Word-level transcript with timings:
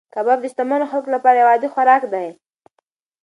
کباب 0.13 0.37
د 0.41 0.45
شتمنو 0.51 0.89
خلکو 0.91 1.09
لپاره 1.15 1.37
یو 1.39 1.49
عادي 1.51 1.69
خوراک 1.73 2.03
دی. 2.13 2.27